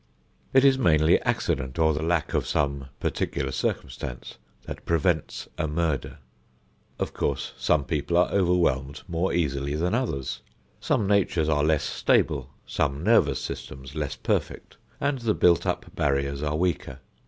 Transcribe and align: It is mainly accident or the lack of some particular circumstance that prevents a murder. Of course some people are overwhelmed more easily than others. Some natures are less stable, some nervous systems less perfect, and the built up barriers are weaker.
It 0.51 0.65
is 0.65 0.79
mainly 0.79 1.21
accident 1.21 1.77
or 1.77 1.93
the 1.93 2.01
lack 2.01 2.33
of 2.33 2.47
some 2.47 2.87
particular 2.99 3.51
circumstance 3.51 4.39
that 4.63 4.83
prevents 4.83 5.47
a 5.59 5.67
murder. 5.67 6.17
Of 6.97 7.13
course 7.13 7.53
some 7.55 7.83
people 7.85 8.17
are 8.17 8.31
overwhelmed 8.31 9.03
more 9.07 9.31
easily 9.31 9.75
than 9.75 9.93
others. 9.93 10.41
Some 10.79 11.05
natures 11.05 11.49
are 11.49 11.63
less 11.63 11.83
stable, 11.83 12.49
some 12.65 13.03
nervous 13.03 13.39
systems 13.39 13.93
less 13.93 14.15
perfect, 14.15 14.77
and 14.99 15.19
the 15.19 15.35
built 15.35 15.67
up 15.67 15.93
barriers 15.95 16.41
are 16.41 16.55
weaker. 16.57 16.97